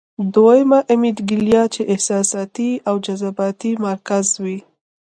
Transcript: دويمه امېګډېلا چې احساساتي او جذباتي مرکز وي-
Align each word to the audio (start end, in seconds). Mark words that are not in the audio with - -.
دويمه 0.33 0.79
امېګډېلا 0.93 1.63
چې 1.73 1.81
احساساتي 1.93 2.71
او 2.87 2.95
جذباتي 3.05 3.71
مرکز 3.85 4.25
وي- 4.43 4.57